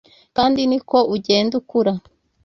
[0.35, 1.93] kandi ni ko ugenda ukura